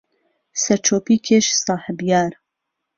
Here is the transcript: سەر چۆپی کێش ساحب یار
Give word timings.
سەر 0.61 0.79
چۆپی 0.85 1.17
کێش 1.25 1.47
ساحب 1.65 1.99
یار 2.09 2.33